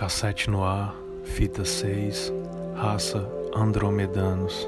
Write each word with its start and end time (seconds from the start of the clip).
Cassete 0.00 0.48
no 0.48 0.64
ar, 0.64 0.94
fita 1.24 1.62
6, 1.62 2.32
raça 2.74 3.30
Andromedanos. 3.54 4.66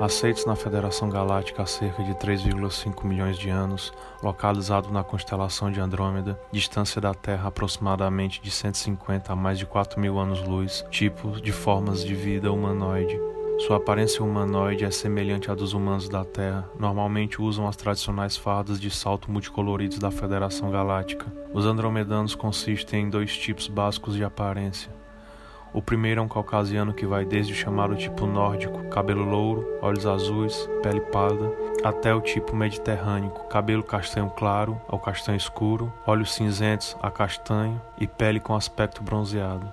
Aceitos 0.00 0.46
na 0.46 0.56
Federação 0.56 1.10
Galáctica 1.10 1.62
há 1.62 1.66
cerca 1.66 2.02
de 2.02 2.14
3,5 2.14 3.04
milhões 3.04 3.36
de 3.36 3.50
anos, 3.50 3.92
localizado 4.22 4.90
na 4.90 5.04
constelação 5.04 5.70
de 5.70 5.78
Andrômeda, 5.78 6.40
distância 6.50 7.02
da 7.02 7.12
Terra 7.12 7.48
aproximadamente 7.48 8.40
de 8.40 8.50
150 8.50 9.30
a 9.30 9.36
mais 9.36 9.58
de 9.58 9.66
4 9.66 10.00
mil 10.00 10.18
anos-luz, 10.18 10.86
tipo 10.90 11.38
de 11.38 11.52
formas 11.52 12.02
de 12.02 12.14
vida 12.14 12.50
humanoide. 12.50 13.20
Sua 13.66 13.76
aparência 13.76 14.24
humanoide 14.24 14.84
é 14.84 14.90
semelhante 14.90 15.48
à 15.48 15.54
dos 15.54 15.72
humanos 15.72 16.08
da 16.08 16.24
Terra. 16.24 16.68
Normalmente 16.76 17.40
usam 17.40 17.68
as 17.68 17.76
tradicionais 17.76 18.36
fardas 18.36 18.80
de 18.80 18.90
salto 18.90 19.30
multicoloridos 19.30 20.00
da 20.00 20.10
Federação 20.10 20.68
Galáctica. 20.68 21.26
Os 21.54 21.64
andromedanos 21.64 22.34
consistem 22.34 23.04
em 23.04 23.08
dois 23.08 23.36
tipos 23.36 23.68
básicos 23.68 24.16
de 24.16 24.24
aparência. 24.24 24.90
O 25.72 25.80
primeiro 25.80 26.20
é 26.20 26.24
um 26.24 26.28
caucasiano 26.28 26.92
que 26.92 27.06
vai 27.06 27.24
desde 27.24 27.52
o 27.52 27.56
chamado 27.56 27.94
tipo 27.94 28.26
nórdico, 28.26 28.82
cabelo 28.88 29.24
louro, 29.24 29.64
olhos 29.80 30.06
azuis, 30.06 30.68
pele 30.82 31.00
pálida, 31.00 31.52
até 31.84 32.12
o 32.12 32.20
tipo 32.20 32.56
mediterrâneo, 32.56 33.30
cabelo 33.48 33.84
castanho 33.84 34.28
claro 34.30 34.78
ao 34.88 34.98
castanho 34.98 35.36
escuro, 35.36 35.92
olhos 36.04 36.34
cinzentos 36.34 36.96
a 37.00 37.12
castanho 37.12 37.80
e 37.96 38.08
pele 38.08 38.40
com 38.40 38.56
aspecto 38.56 39.04
bronzeado. 39.04 39.72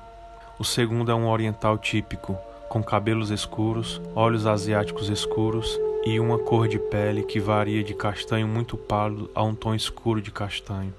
O 0.59 0.63
segundo 0.63 1.12
é 1.12 1.15
um 1.15 1.27
oriental 1.27 1.77
típico, 1.77 2.37
com 2.70 2.84
cabelos 2.84 3.31
escuros, 3.31 3.99
olhos 4.15 4.45
asiáticos 4.45 5.09
escuros 5.09 5.79
e 6.05 6.20
uma 6.20 6.37
cor 6.37 6.67
de 6.67 6.77
pele 6.77 7.23
que 7.23 7.39
varia 7.39 7.84
de 7.84 7.95
castanho 7.95 8.48
muito 8.48 8.77
pálido 8.77 9.29
a 9.34 9.43
um 9.43 9.55
tom 9.55 9.73
escuro 9.73 10.21
de 10.21 10.31
castanho. 10.31 10.93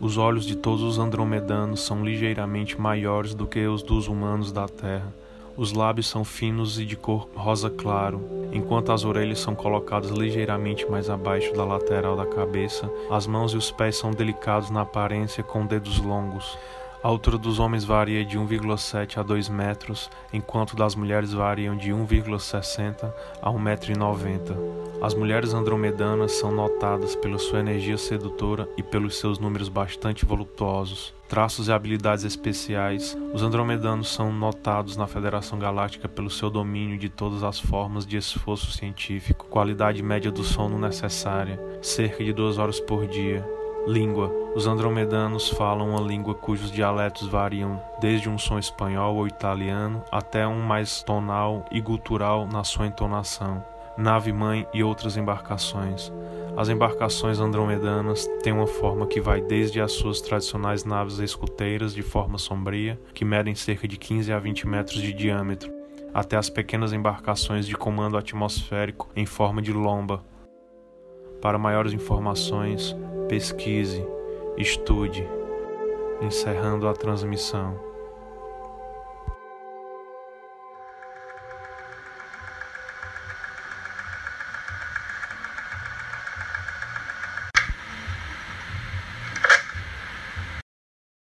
Os 0.00 0.18
olhos 0.18 0.44
de 0.44 0.56
todos 0.56 0.82
os 0.82 0.98
andromedanos 0.98 1.80
são 1.80 2.04
ligeiramente 2.04 2.78
maiores 2.78 3.34
do 3.34 3.46
que 3.46 3.64
os 3.66 3.82
dos 3.82 4.08
humanos 4.08 4.52
da 4.52 4.68
Terra. 4.68 5.14
Os 5.56 5.72
lábios 5.72 6.06
são 6.08 6.22
finos 6.22 6.78
e 6.78 6.84
de 6.84 6.96
cor 6.96 7.28
rosa 7.34 7.70
claro, 7.70 8.20
enquanto 8.52 8.92
as 8.92 9.04
orelhas 9.04 9.38
são 9.38 9.54
colocadas 9.54 10.10
ligeiramente 10.10 10.84
mais 10.90 11.08
abaixo 11.08 11.54
da 11.54 11.64
lateral 11.64 12.14
da 12.14 12.26
cabeça. 12.26 12.90
As 13.10 13.26
mãos 13.26 13.54
e 13.54 13.56
os 13.56 13.70
pés 13.70 13.96
são 13.96 14.10
delicados 14.10 14.70
na 14.70 14.82
aparência 14.82 15.42
com 15.42 15.64
dedos 15.64 15.98
longos. 15.98 16.58
A 17.02 17.08
altura 17.08 17.38
dos 17.38 17.58
homens 17.58 17.84
varia 17.84 18.24
de 18.24 18.38
1,7 18.38 19.18
a 19.18 19.22
2 19.22 19.48
metros, 19.48 20.10
enquanto 20.32 20.74
das 20.74 20.94
mulheres 20.94 21.32
variam 21.32 21.76
de 21.76 21.90
1,60 21.90 23.12
a 23.40 23.50
1,90m. 23.50 24.76
As 25.02 25.14
mulheres 25.14 25.52
andromedanas 25.52 26.32
são 26.32 26.50
notadas 26.50 27.14
pela 27.14 27.38
sua 27.38 27.60
energia 27.60 27.98
sedutora 27.98 28.68
e 28.76 28.82
pelos 28.82 29.18
seus 29.18 29.38
números 29.38 29.68
bastante 29.68 30.24
voluptuosos. 30.24 31.14
Traços 31.28 31.68
e 31.68 31.72
habilidades 31.72 32.24
especiais. 32.24 33.16
Os 33.34 33.42
andromedanos 33.42 34.08
são 34.08 34.32
notados 34.32 34.96
na 34.96 35.06
Federação 35.06 35.58
Galáctica 35.58 36.08
pelo 36.08 36.30
seu 36.30 36.48
domínio 36.48 36.98
de 36.98 37.08
todas 37.08 37.42
as 37.42 37.60
formas 37.60 38.06
de 38.06 38.16
esforço 38.16 38.72
científico, 38.72 39.46
qualidade 39.46 40.02
média 40.02 40.30
do 40.30 40.42
sono 40.42 40.78
necessária, 40.78 41.60
cerca 41.82 42.24
de 42.24 42.32
duas 42.32 42.58
horas 42.58 42.80
por 42.80 43.06
dia, 43.06 43.44
Língua: 43.86 44.32
Os 44.52 44.66
andromedanos 44.66 45.48
falam 45.48 45.90
uma 45.90 46.00
língua 46.00 46.34
cujos 46.34 46.72
dialetos 46.72 47.28
variam 47.28 47.80
desde 48.00 48.28
um 48.28 48.36
som 48.36 48.58
espanhol 48.58 49.14
ou 49.14 49.28
italiano 49.28 50.02
até 50.10 50.44
um 50.44 50.60
mais 50.60 51.04
tonal 51.04 51.64
e 51.70 51.80
gutural 51.80 52.48
na 52.48 52.64
sua 52.64 52.88
entonação. 52.88 53.64
Nave-mãe 53.96 54.66
e 54.74 54.82
outras 54.82 55.16
embarcações. 55.16 56.12
As 56.56 56.68
embarcações 56.68 57.38
andromedanas 57.38 58.26
têm 58.42 58.52
uma 58.52 58.66
forma 58.66 59.06
que 59.06 59.20
vai 59.20 59.40
desde 59.40 59.80
as 59.80 59.92
suas 59.92 60.20
tradicionais 60.20 60.84
naves 60.84 61.20
escuteiras 61.20 61.94
de 61.94 62.02
forma 62.02 62.38
sombria, 62.38 63.00
que 63.14 63.24
medem 63.24 63.54
cerca 63.54 63.86
de 63.86 63.96
15 63.96 64.32
a 64.32 64.38
20 64.40 64.66
metros 64.66 65.00
de 65.00 65.12
diâmetro, 65.12 65.72
até 66.12 66.36
as 66.36 66.50
pequenas 66.50 66.92
embarcações 66.92 67.66
de 67.68 67.76
comando 67.76 68.18
atmosférico 68.18 69.08
em 69.14 69.24
forma 69.24 69.62
de 69.62 69.72
lomba. 69.72 70.24
Para 71.40 71.58
maiores 71.58 71.92
informações, 71.92 72.96
pesquise, 73.28 74.06
estude, 74.56 75.26
encerrando 76.20 76.88
a 76.88 76.92
transmissão. 76.92 77.78